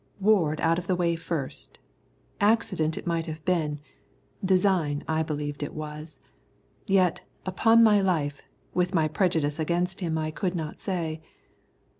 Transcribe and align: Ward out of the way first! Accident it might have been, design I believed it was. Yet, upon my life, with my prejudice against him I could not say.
Ward 0.19 0.59
out 0.61 0.79
of 0.79 0.87
the 0.87 0.95
way 0.95 1.15
first! 1.15 1.77
Accident 2.39 2.97
it 2.97 3.05
might 3.05 3.27
have 3.27 3.45
been, 3.45 3.79
design 4.43 5.03
I 5.07 5.21
believed 5.21 5.61
it 5.61 5.75
was. 5.75 6.17
Yet, 6.87 7.21
upon 7.45 7.83
my 7.83 8.01
life, 8.01 8.41
with 8.73 8.95
my 8.95 9.07
prejudice 9.07 9.59
against 9.59 9.99
him 9.99 10.17
I 10.17 10.31
could 10.31 10.55
not 10.55 10.81
say. 10.81 11.21